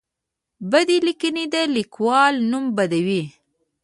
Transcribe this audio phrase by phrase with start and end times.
[0.71, 3.23] بدې لیکنې د لیکوال نوم بدوي.